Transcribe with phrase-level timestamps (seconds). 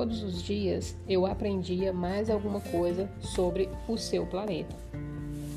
[0.00, 4.74] Todos os dias eu aprendia mais alguma coisa sobre o seu planeta,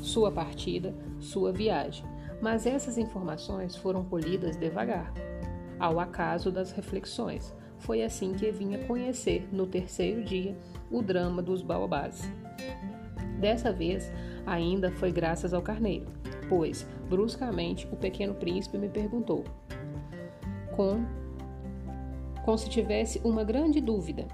[0.02, 2.04] sua partida, sua viagem.
[2.42, 5.14] Mas essas informações foram colhidas devagar,
[5.80, 7.54] ao acaso das reflexões.
[7.78, 10.54] Foi assim que vinha conhecer, no terceiro dia,
[10.90, 12.30] o drama dos baobás.
[13.40, 14.12] Dessa vez,
[14.44, 16.04] ainda foi graças ao carneiro,
[16.50, 19.42] pois, bruscamente, o pequeno príncipe me perguntou,
[20.76, 21.02] com
[22.44, 24.26] como se tivesse uma grande dúvida.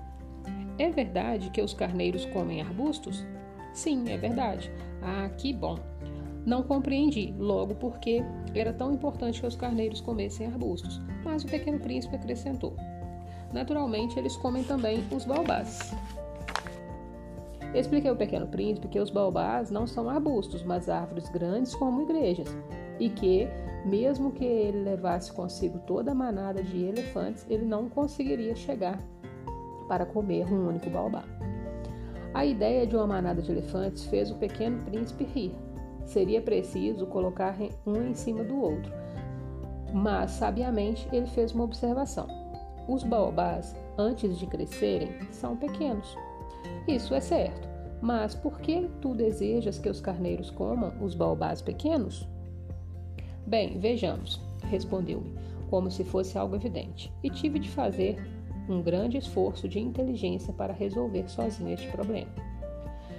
[0.78, 3.24] É verdade que os carneiros comem arbustos?
[3.72, 4.70] Sim, é verdade.
[5.02, 5.78] Ah, que bom.
[6.44, 8.22] Não compreendi, logo porque
[8.54, 12.74] era tão importante que os carneiros comessem arbustos, mas o pequeno príncipe acrescentou.
[13.52, 15.94] Naturalmente, eles comem também os baobás.
[17.74, 22.48] Expliquei ao pequeno príncipe que os baobás não são arbustos, mas árvores grandes como igrejas,
[23.00, 23.48] e que
[23.84, 28.98] mesmo que ele levasse consigo toda a manada de elefantes, ele não conseguiria chegar
[29.88, 31.24] para comer um único baobá.
[32.34, 35.56] A ideia de uma manada de elefantes fez o pequeno príncipe rir.
[36.04, 38.92] Seria preciso colocar um em cima do outro.
[39.92, 42.28] Mas, sabiamente, ele fez uma observação.
[42.86, 46.16] Os baobás, antes de crescerem, são pequenos.
[46.86, 47.68] Isso é certo.
[48.00, 52.28] Mas por que tu desejas que os carneiros comam os baobás pequenos?
[53.50, 55.34] Bem, vejamos, respondeu-me,
[55.68, 58.16] como se fosse algo evidente, e tive de fazer
[58.68, 62.30] um grande esforço de inteligência para resolver sozinho este problema.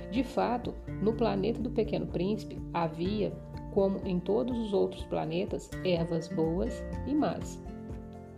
[0.09, 3.34] De fato, no planeta do Pequeno Príncipe havia,
[3.74, 7.62] como em todos os outros planetas, ervas boas e más.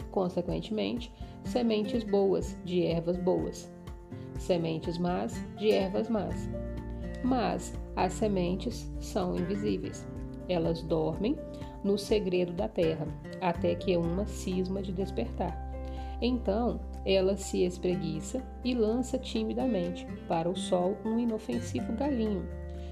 [0.10, 1.12] Consequentemente,
[1.44, 3.72] sementes boas de ervas boas,
[4.40, 6.50] sementes más de ervas más.
[7.24, 10.08] Mas as sementes são invisíveis.
[10.50, 11.38] Elas dormem
[11.84, 13.08] no segredo da terra,
[13.42, 15.72] até que uma cisma de despertar.
[16.22, 22.48] Então ela se espreguiça e lança timidamente para o sol um inofensivo galinho.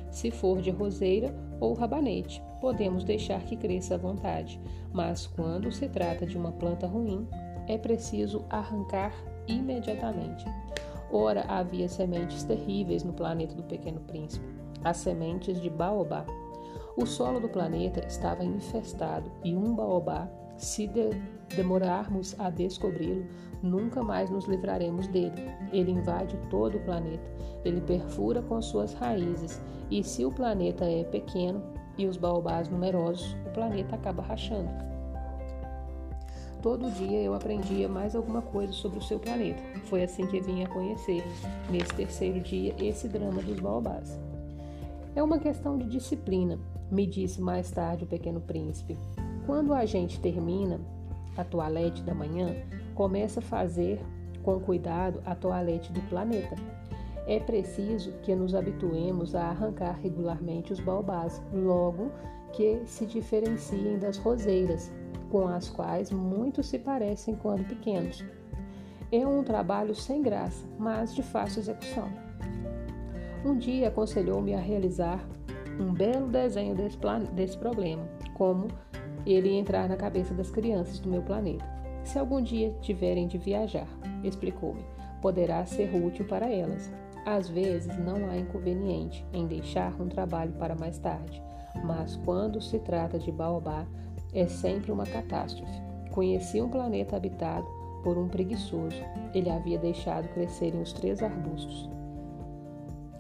[0.09, 4.59] Se for de roseira ou rabanete, podemos deixar que cresça à vontade,
[4.91, 7.25] mas quando se trata de uma planta ruim,
[7.67, 9.13] é preciso arrancar
[9.47, 10.45] imediatamente.
[11.11, 14.45] Ora, havia sementes terríveis no planeta do Pequeno Príncipe,
[14.83, 16.25] as sementes de baobá.
[16.97, 21.09] O solo do planeta estava infestado e um baobá, se de
[21.55, 23.25] demorarmos a descobri-lo,
[23.63, 25.49] nunca mais nos livraremos dele.
[25.71, 27.23] Ele invade todo o planeta,
[27.63, 31.63] ele perfura com suas raízes, e se o planeta é pequeno
[31.97, 34.69] e os baobás numerosos, o planeta acaba rachando.
[36.61, 39.61] Todo dia eu aprendia mais alguma coisa sobre o seu planeta.
[39.85, 41.23] Foi assim que vim a conhecer,
[41.71, 44.19] nesse terceiro dia, esse drama dos baobás.
[45.21, 46.57] É uma questão de disciplina
[46.89, 48.97] me disse mais tarde o pequeno príncipe.
[49.45, 50.79] Quando a gente termina
[51.37, 52.55] a toalete da manhã,
[52.95, 54.01] começa a fazer
[54.41, 56.55] com cuidado a toalete do planeta.
[57.27, 62.11] É preciso que nos habituemos a arrancar regularmente os baobás, logo
[62.51, 64.91] que se diferenciem das roseiras,
[65.29, 68.25] com as quais muitos se parecem quando pequenos.
[69.11, 72.30] É um trabalho sem graça, mas de fácil execução.
[73.43, 75.19] Um dia aconselhou-me a realizar
[75.79, 76.97] um belo desenho desse,
[77.33, 78.67] desse problema, como
[79.25, 81.65] ele entrar na cabeça das crianças do meu planeta.
[82.03, 83.87] Se algum dia tiverem de viajar,
[84.23, 84.85] explicou-me,
[85.21, 86.91] poderá ser útil para elas.
[87.25, 91.41] Às vezes não há inconveniente em deixar um trabalho para mais tarde,
[91.83, 93.87] mas quando se trata de Baobá,
[94.33, 95.81] é sempre uma catástrofe.
[96.11, 97.67] Conheci um planeta habitado
[98.03, 98.97] por um preguiçoso.
[99.33, 101.89] Ele havia deixado crescerem os três arbustos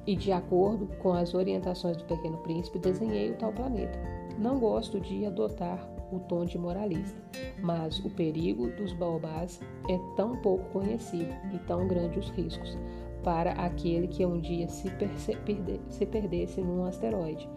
[0.05, 3.99] e, de acordo com as orientações do Pequeno Príncipe, desenhei o tal planeta.
[4.37, 7.19] Não gosto de adotar o tom de moralista,
[7.61, 12.77] mas o perigo dos baobás é tão pouco conhecido e tão grandes os riscos
[13.23, 17.47] para aquele que um dia se, perder, se perdesse num asteroide,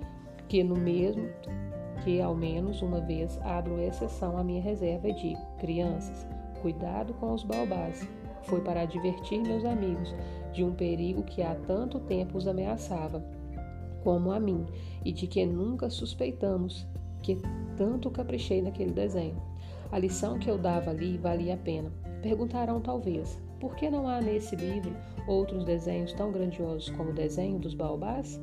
[0.49, 1.27] que no mesmo
[2.05, 6.27] que ao menos uma vez abro exceção à minha reserva e digo: crianças,
[6.61, 8.07] cuidado com os baobás.
[8.43, 10.15] Foi para divertir meus amigos
[10.55, 13.23] de um perigo que há tanto tempo os ameaçava,
[14.03, 14.65] como a mim,
[15.05, 16.87] e de que nunca suspeitamos
[17.23, 17.39] que
[17.77, 19.43] tanto caprichei naquele desenho.
[19.91, 21.93] A lição que eu dava ali valia a pena.
[22.23, 24.95] Perguntarão talvez, por que não há nesse livro
[25.27, 28.41] outros desenhos tão grandiosos como o desenho dos baobás?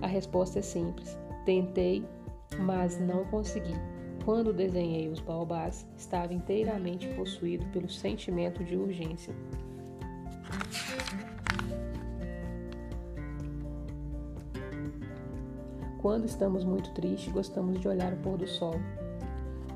[0.00, 1.18] A resposta é simples.
[1.44, 2.04] Tentei,
[2.60, 3.74] mas não consegui.
[4.24, 9.34] Quando desenhei os baobás, estava inteiramente possuído pelo sentimento de urgência.
[16.04, 18.74] Quando estamos muito tristes, gostamos de olhar o pôr do sol.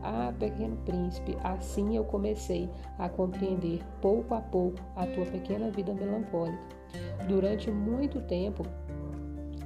[0.03, 5.95] Ah, pequeno príncipe, assim eu comecei a compreender pouco a pouco a tua pequena vida
[5.95, 6.59] melancólica.
[7.27, 8.63] Durante muito tempo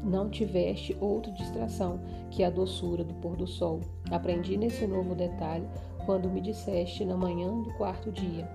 [0.05, 1.99] não tiveste outra distração
[2.31, 3.81] que a doçura do pôr do sol.
[4.09, 5.67] Aprendi nesse novo detalhe
[6.07, 8.49] quando me disseste na manhã do quarto dia: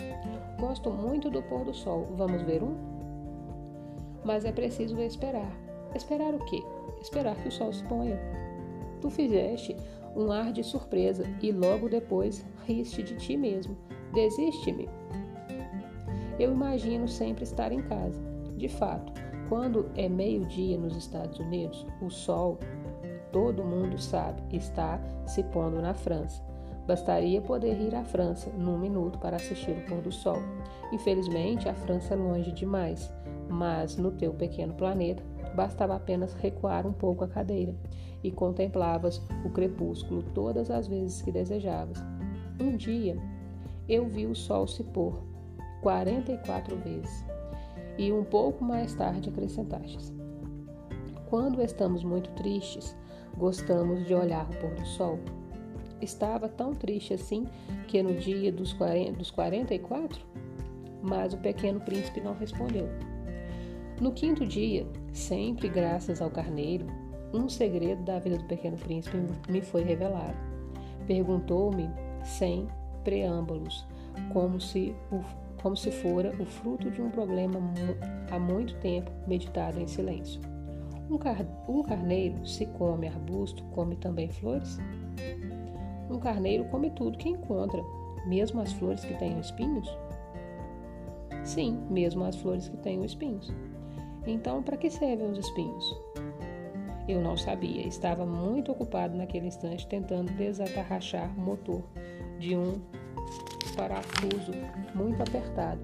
[0.58, 2.74] Gosto muito do pôr do sol, vamos ver um?
[4.24, 5.67] Mas é preciso esperar.
[5.98, 6.64] Esperar o quê?
[7.02, 8.20] Esperar que o sol se ponha.
[9.02, 9.76] Tu fizeste
[10.16, 13.76] um ar de surpresa e logo depois riste de ti mesmo.
[14.14, 14.88] Desiste-me.
[16.40, 18.22] Eu imagino sempre estar em casa.
[18.56, 19.12] De fato,
[19.50, 22.60] quando é meio-dia nos Estados Unidos, o sol,
[23.32, 26.44] todo mundo sabe, está se pondo na França.
[26.86, 30.38] Bastaria poder ir à França num minuto para assistir o pôr do sol.
[30.92, 33.12] Infelizmente, a França é longe demais,
[33.50, 35.24] mas no teu pequeno planeta
[35.58, 37.76] bastava apenas recuar um pouco a cadeira
[38.24, 41.98] e contemlavas o crepúsculo todas as vezes que desejavas.
[42.62, 43.18] Um dia
[43.90, 45.20] eu vi o sol se pôr
[45.82, 47.26] 44 vezes.
[47.98, 50.14] E um pouco mais tarde acrescentastes:
[51.28, 52.96] Quando estamos muito tristes,
[53.36, 55.18] gostamos de olhar o pôr do sol.
[56.00, 57.48] Estava tão triste assim
[57.88, 60.24] que no dia dos, 40, dos 44?
[61.02, 62.88] Mas o pequeno príncipe não respondeu.
[64.00, 66.86] No quinto dia, sempre graças ao carneiro,
[67.34, 69.18] um segredo da vida do pequeno príncipe
[69.50, 70.38] me foi revelado.
[71.08, 71.90] Perguntou-me,
[72.24, 72.68] sem
[73.04, 73.88] preâmbulos,
[74.32, 75.22] como se, o,
[75.64, 77.60] como se fora o fruto de um problema
[78.30, 80.40] há muito tempo meditado em silêncio.
[81.10, 84.78] Um, car um carneiro, se come arbusto, come também flores?
[86.08, 87.82] Um carneiro come tudo que encontra,
[88.28, 89.90] mesmo as flores que têm espinhos?
[91.44, 93.52] Sim, mesmo as flores que têm espinhos.
[94.28, 95.98] Então, para que servem os espinhos?
[97.08, 101.82] Eu não sabia, estava muito ocupado naquele instante tentando desatarrachar o motor
[102.38, 102.82] de um
[103.78, 104.52] parafuso
[104.94, 105.80] muito apertado.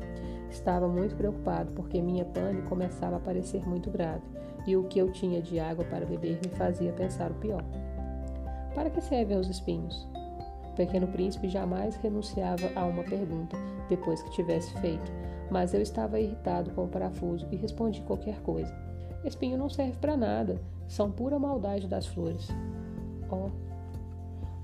[0.50, 4.22] Estava muito preocupado porque minha pane começava a parecer muito grave
[4.68, 7.64] e o que eu tinha de água para beber me fazia pensar o pior.
[8.76, 10.13] Para que servem os espinhos?
[10.74, 13.56] O pequeno príncipe jamais renunciava a uma pergunta
[13.88, 15.12] depois que tivesse feito,
[15.52, 18.76] mas eu estava irritado com o parafuso e respondi qualquer coisa.
[19.24, 22.50] Espinho não serve para nada, são pura maldade das flores.
[23.30, 23.52] Oh.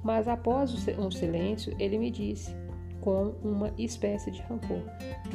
[0.03, 2.55] Mas após um silêncio, ele me disse,
[3.01, 4.81] com uma espécie de rancor: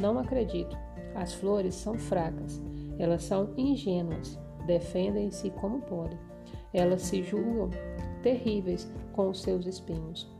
[0.00, 0.76] Não acredito.
[1.14, 2.60] As flores são fracas,
[2.98, 6.18] elas são ingênuas, defendem-se como podem.
[6.72, 7.70] Elas se julgam
[8.24, 10.33] terríveis com os seus espinhos.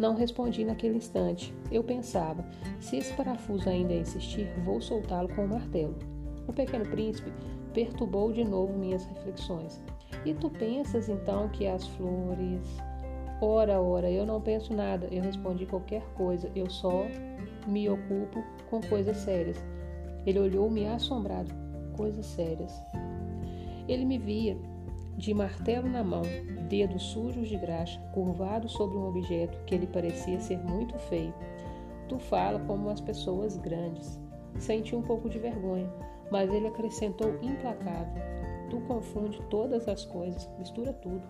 [0.00, 1.54] Não respondi naquele instante.
[1.70, 2.42] Eu pensava:
[2.80, 5.94] se esse parafuso ainda insistir, vou soltá-lo com o martelo.
[6.48, 7.30] O pequeno príncipe
[7.74, 9.78] perturbou de novo minhas reflexões.
[10.24, 12.66] E tu pensas então que as flores.
[13.42, 17.04] Ora, ora, eu não penso nada, eu respondi qualquer coisa, eu só
[17.66, 19.62] me ocupo com coisas sérias.
[20.24, 21.52] Ele olhou-me assombrado.
[21.94, 22.72] Coisas sérias.
[23.86, 24.56] Ele me via,
[25.20, 26.22] de martelo na mão,
[26.66, 31.34] dedos sujos de graxa, curvado sobre um objeto que lhe parecia ser muito feio.
[32.08, 34.18] Tu fala como as pessoas grandes.
[34.58, 35.92] Senti um pouco de vergonha,
[36.30, 38.22] mas ele acrescentou implacável:
[38.70, 41.22] Tu confunde todas as coisas, mistura tudo.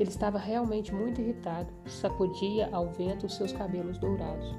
[0.00, 4.52] Ele estava realmente muito irritado, sacudia ao vento os seus cabelos dourados.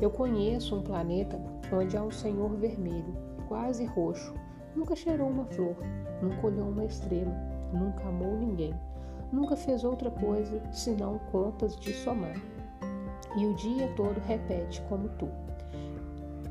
[0.00, 1.38] Eu conheço um planeta
[1.72, 3.16] onde há um senhor vermelho,
[3.48, 4.32] quase roxo.
[4.76, 5.76] Nunca cheirou uma flor,
[6.22, 8.74] nunca olhou uma estrela, nunca amou ninguém,
[9.32, 12.36] nunca fez outra coisa senão contas de somar.
[13.36, 15.28] E o dia todo repete como tu.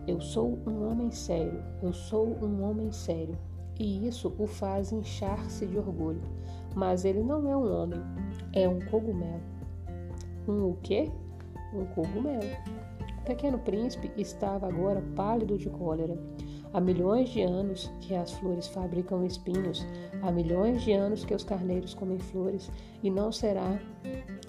[0.07, 3.37] Eu sou um homem sério, eu sou um homem sério.
[3.79, 6.21] E isso o faz inchar-se de orgulho.
[6.75, 8.01] Mas ele não é um homem,
[8.53, 9.41] é um cogumelo.
[10.47, 11.11] Um o quê?
[11.73, 12.45] Um cogumelo.
[13.19, 16.17] O pequeno príncipe estava agora pálido de cólera.
[16.73, 19.85] Há milhões de anos que as flores fabricam espinhos,
[20.21, 22.71] há milhões de anos que os carneiros comem flores,
[23.01, 23.79] e não será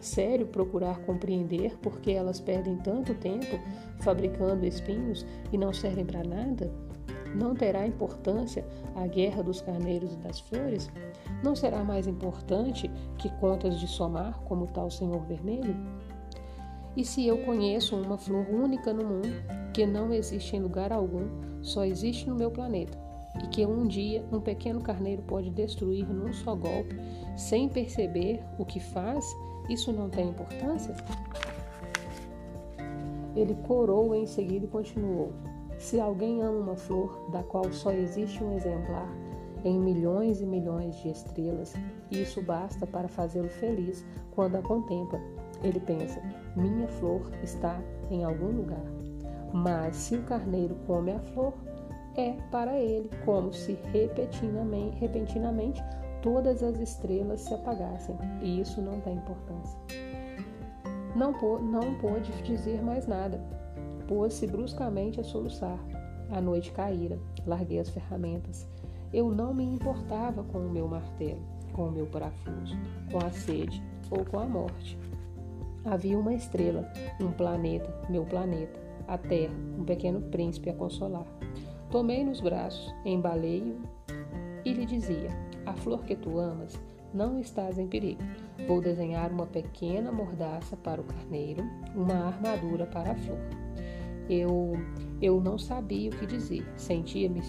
[0.01, 3.59] sério procurar compreender por que elas perdem tanto tempo
[4.01, 6.71] fabricando espinhos e não servem para nada?
[7.35, 10.91] Não terá importância a guerra dos carneiros e das flores?
[11.43, 15.77] Não será mais importante que contas de somar, como tal Senhor Vermelho?
[16.97, 19.29] E se eu conheço uma flor única no mundo,
[19.73, 21.29] que não existe em lugar algum,
[21.63, 22.99] só existe no meu planeta,
[23.43, 26.97] e que um dia um pequeno carneiro pode destruir num só golpe,
[27.37, 29.25] sem perceber o que faz,
[29.69, 30.95] isso não tem importância?
[33.37, 35.33] Ele corou em seguida e continuou:
[35.79, 39.09] Se alguém ama uma flor da qual só existe um exemplar,
[39.65, 41.75] em milhões e milhões de estrelas,
[42.11, 45.21] isso basta para fazê-lo feliz quando a contempla.
[45.63, 46.21] Ele pensa:
[46.57, 48.98] minha flor está em algum lugar.
[49.53, 51.55] Mas se o carneiro come a flor,
[52.17, 53.79] é para ele como se
[55.01, 55.83] repentinamente,
[56.23, 59.79] todas as estrelas se apagassem, e isso não tem importância.
[61.15, 63.41] Não, pô, não pôde dizer mais nada.
[64.07, 65.79] Pôs-se bruscamente a soluçar.
[66.31, 67.19] A noite caíra.
[67.47, 68.69] Larguei as ferramentas.
[69.13, 71.41] Eu não me importava com o meu martelo,
[71.73, 72.77] com o meu parafuso,
[73.11, 74.99] com a sede ou com a morte.
[75.85, 76.87] Havia uma estrela,
[77.21, 78.79] um planeta, meu planeta,
[79.09, 81.27] a Terra, um pequeno príncipe a consolar.
[81.91, 83.81] Tomei nos braços, embalei-o
[84.65, 85.31] e lhe dizia:
[85.65, 86.79] A flor que tu amas,
[87.13, 88.23] não estás em perigo.
[88.67, 93.39] Vou desenhar uma pequena mordaça para o carneiro, uma armadura para a flor.
[94.29, 94.73] Eu,
[95.23, 97.41] eu não sabia o que dizer, sentia-me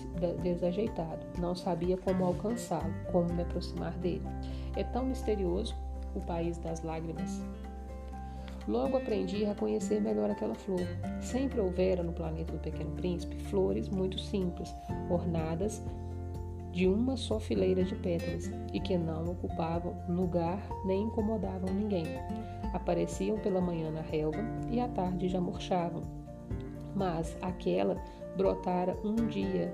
[0.42, 4.24] desajeitado, não sabia como alcançá-lo, como me aproximar dele.
[4.78, 5.76] É tão misterioso
[6.16, 7.42] o país das lágrimas.
[8.70, 10.86] Logo aprendi a conhecer melhor aquela flor.
[11.20, 14.72] Sempre houvera no planeta do Pequeno Príncipe flores muito simples,
[15.10, 15.82] ornadas
[16.72, 22.06] de uma só fileira de pétalas e que não ocupavam lugar nem incomodavam ninguém.
[22.72, 24.38] Apareciam pela manhã na relva
[24.70, 26.04] e à tarde já murchavam.
[26.96, 28.00] Mas aquela
[28.38, 29.74] brotara um dia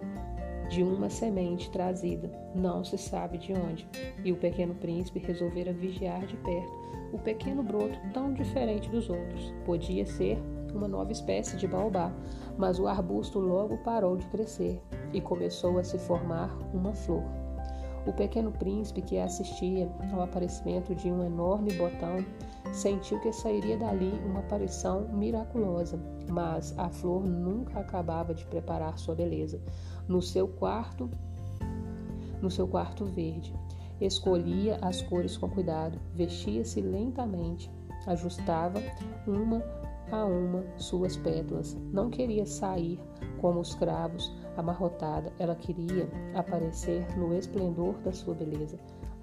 [0.69, 3.85] de uma semente trazida, não se sabe de onde,
[4.23, 9.53] e o pequeno príncipe resolvera vigiar de perto o pequeno broto tão diferente dos outros.
[9.65, 10.41] Podia ser
[10.73, 12.11] uma nova espécie de baobá,
[12.57, 14.81] mas o arbusto logo parou de crescer
[15.13, 17.23] e começou a se formar uma flor.
[18.05, 22.23] O pequeno príncipe que assistia ao aparecimento de um enorme botão
[22.71, 29.15] sentiu que sairia dali uma aparição miraculosa, mas a flor nunca acabava de preparar sua
[29.15, 29.59] beleza.
[30.07, 31.09] No seu quarto,
[32.41, 33.51] no seu quarto verde,
[34.01, 37.71] escolhia as cores com cuidado, vestia-se lentamente,
[38.07, 38.81] ajustava
[39.27, 39.63] uma
[40.11, 41.75] a uma suas pétalas.
[41.91, 42.99] Não queria sair
[43.41, 45.31] como os cravos, amarrotada.
[45.39, 48.77] Ela queria aparecer no esplendor da sua beleza.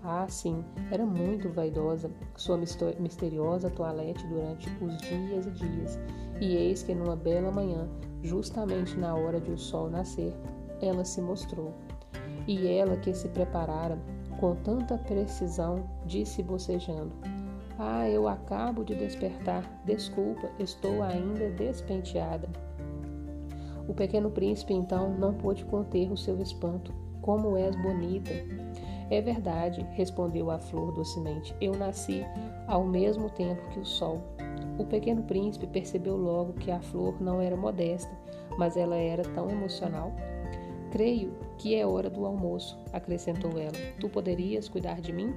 [0.04, 2.58] Ah, sim, era muito vaidosa sua
[2.98, 5.98] misteriosa toilette durante os dias e dias.
[6.40, 7.88] E eis que numa bela manhã,
[8.22, 10.34] justamente na hora de o sol nascer,
[10.80, 11.72] ela se mostrou.
[12.48, 13.96] E ela que se preparara
[14.42, 17.12] com tanta precisão, disse bocejando:
[17.78, 19.62] ah, eu acabo de despertar.
[19.84, 22.48] Desculpa, estou ainda despenteada.
[23.86, 26.92] O pequeno príncipe então não pôde conter o seu espanto.
[27.20, 28.32] Como és bonita!
[29.08, 31.54] É verdade, respondeu a flor docemente.
[31.60, 32.26] Eu nasci
[32.66, 34.20] ao mesmo tempo que o sol.
[34.76, 38.10] O pequeno príncipe percebeu logo que a flor não era modesta,
[38.58, 40.12] mas ela era tão emocional.
[40.92, 43.72] Creio que é hora do almoço, acrescentou ela.
[43.98, 45.34] Tu poderias cuidar de mim?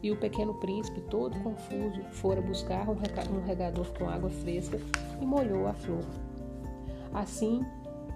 [0.00, 4.78] E o pequeno príncipe, todo confuso, fora buscar um regador com água fresca
[5.20, 6.04] e molhou a flor.
[7.12, 7.64] Assim,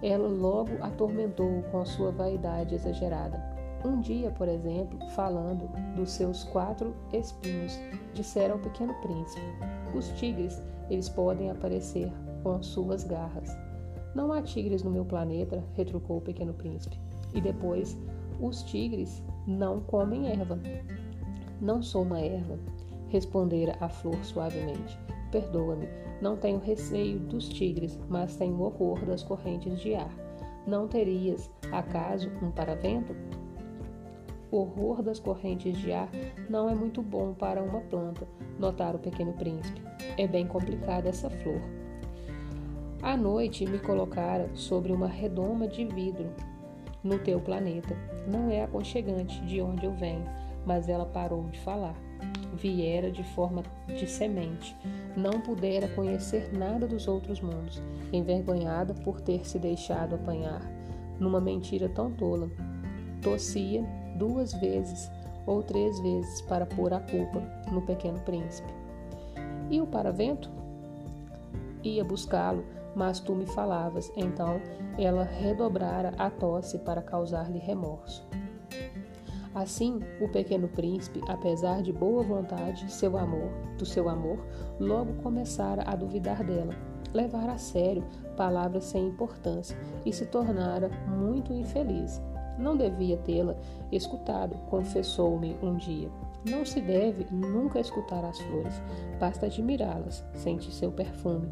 [0.00, 3.42] ela logo atormentou com a sua vaidade exagerada.
[3.84, 7.76] Um dia, por exemplo, falando dos seus quatro espinhos,
[8.14, 9.44] dissera ao pequeno príncipe:
[9.92, 12.12] Os tigres, eles podem aparecer
[12.44, 13.65] com suas garras.
[14.16, 16.98] Não há tigres no meu planeta, retrucou o pequeno príncipe.
[17.34, 18.00] E depois,
[18.40, 20.58] os tigres não comem erva.
[21.60, 22.58] Não sou uma erva,
[23.08, 24.98] respondera a flor suavemente.
[25.30, 25.86] Perdoa-me,
[26.22, 30.10] não tenho receio dos tigres, mas tenho horror das correntes de ar.
[30.66, 33.14] Não terias, acaso, um paravento?
[34.50, 36.08] O horror das correntes de ar
[36.48, 38.26] não é muito bom para uma planta,
[38.58, 39.82] notara o pequeno príncipe.
[40.16, 41.60] É bem complicada essa flor.
[43.02, 46.30] À noite me colocara sobre uma redoma de vidro
[47.02, 47.96] no teu planeta.
[48.26, 50.24] Não é aconchegante de onde eu venho
[50.66, 51.94] mas ela parou de falar.
[52.52, 54.76] Viera de forma de semente,
[55.16, 57.80] não pudera conhecer nada dos outros mundos,
[58.12, 60.60] envergonhada por ter se deixado apanhar
[61.20, 62.50] numa mentira tão tola.
[63.22, 63.84] Tossia
[64.16, 65.10] duas vezes
[65.46, 68.72] ou três vezes para pôr a culpa no pequeno príncipe.
[69.70, 70.50] E o paravento?
[71.84, 72.64] Ia buscá-lo,
[72.96, 74.58] mas tu me falavas, então
[74.98, 78.26] ela redobrara a tosse para causar-lhe remorso.
[79.54, 84.38] Assim, o pequeno príncipe, apesar de boa vontade, seu amor, do seu amor,
[84.80, 86.74] logo começara a duvidar dela,
[87.12, 88.04] levar a sério
[88.36, 92.20] palavras sem importância e se tornara muito infeliz.
[92.58, 93.56] Não devia tê-la
[93.92, 96.10] escutado, confessou-me um dia.
[96.48, 98.80] Não se deve nunca escutar as flores,
[99.18, 101.48] basta admirá-las, sentir seu perfume.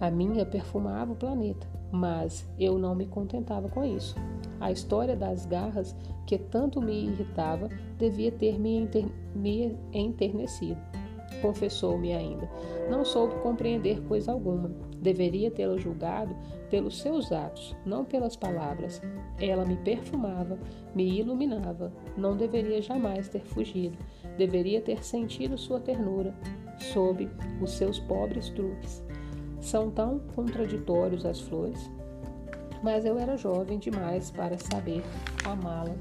[0.00, 4.16] A minha perfumava o planeta, mas eu não me contentava com isso.
[4.60, 5.94] A história das garras,
[6.26, 8.88] que tanto me irritava, devia ter me,
[9.34, 10.80] me enternecido.
[11.40, 12.48] Confessou-me ainda.
[12.88, 14.70] Não soube compreender coisa alguma.
[15.00, 16.34] Deveria tê-la julgado
[16.70, 19.02] pelos seus atos, não pelas palavras.
[19.38, 20.58] Ela me perfumava,
[20.94, 21.92] me iluminava.
[22.16, 23.98] Não deveria jamais ter fugido.
[24.38, 26.34] Deveria ter sentido sua ternura,
[26.78, 27.28] sob
[27.60, 29.03] os seus pobres truques.
[29.64, 31.90] São tão contraditórios as flores.
[32.82, 35.02] Mas eu era jovem demais para saber
[35.42, 35.94] amá-la